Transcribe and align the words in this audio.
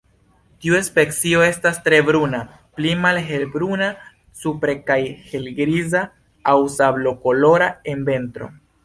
Tiu 0.63 0.77
specio 0.85 1.41
estas 1.47 1.75
tre 1.87 1.99
bruna, 2.07 2.39
pli 2.79 2.93
malhelbruna 3.01 3.89
supre 4.45 4.75
kaj 4.89 4.97
helgriza 5.27 6.03
aŭ 6.55 6.57
sablokolora 6.79 7.69
en 7.95 8.03
ventro. 8.09 8.49